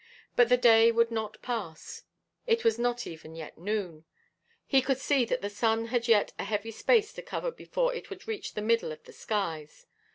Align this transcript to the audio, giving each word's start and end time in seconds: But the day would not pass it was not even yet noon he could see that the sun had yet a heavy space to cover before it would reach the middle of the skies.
But 0.35 0.49
the 0.49 0.57
day 0.57 0.91
would 0.91 1.11
not 1.11 1.39
pass 1.43 2.01
it 2.47 2.63
was 2.63 2.79
not 2.79 3.05
even 3.05 3.35
yet 3.35 3.59
noon 3.59 4.03
he 4.65 4.81
could 4.81 4.97
see 4.97 5.25
that 5.25 5.41
the 5.43 5.49
sun 5.51 5.85
had 5.93 6.07
yet 6.07 6.33
a 6.39 6.43
heavy 6.43 6.71
space 6.71 7.13
to 7.13 7.21
cover 7.21 7.51
before 7.51 7.93
it 7.93 8.09
would 8.09 8.27
reach 8.27 8.55
the 8.55 8.63
middle 8.63 8.91
of 8.91 9.03
the 9.03 9.13
skies. 9.13 9.85